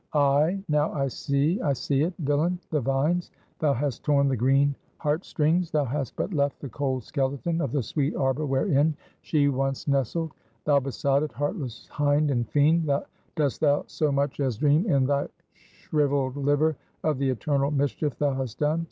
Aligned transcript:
Ay, 0.13 0.59
now 0.67 0.91
I 0.93 1.07
see, 1.09 1.61
I 1.61 1.73
see 1.73 2.01
it: 2.01 2.13
Villain! 2.17 2.57
the 2.71 2.81
vines! 2.81 3.29
Thou 3.59 3.71
hast 3.73 4.03
torn 4.03 4.29
the 4.29 4.35
green 4.35 4.73
heart 4.97 5.23
strings! 5.23 5.69
Thou 5.69 5.85
hast 5.85 6.15
but 6.15 6.33
left 6.33 6.59
the 6.59 6.69
cold 6.69 7.03
skeleton 7.03 7.61
of 7.61 7.71
the 7.71 7.83
sweet 7.83 8.15
arbor 8.15 8.47
wherein 8.47 8.95
she 9.21 9.47
once 9.47 9.87
nestled! 9.87 10.31
Thou 10.65 10.79
besotted, 10.79 11.31
heartless 11.31 11.87
hind 11.89 12.31
and 12.31 12.49
fiend, 12.49 12.91
dost 13.35 13.61
thou 13.61 13.83
so 13.85 14.11
much 14.11 14.39
as 14.39 14.57
dream 14.57 14.89
in 14.89 15.05
thy 15.05 15.27
shriveled 15.53 16.35
liver 16.35 16.75
of 17.03 17.19
the 17.19 17.29
eternal 17.29 17.69
mischief 17.69 18.17
thou 18.17 18.33
hast 18.33 18.57
done? 18.57 18.79